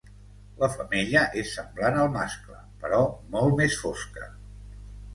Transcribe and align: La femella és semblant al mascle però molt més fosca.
La 0.63 0.69
femella 0.75 1.25
és 1.43 1.53
semblant 1.59 2.01
al 2.05 2.11
mascle 2.17 2.59
però 2.83 3.05
molt 3.39 3.57
més 3.63 3.81
fosca. 3.87 4.31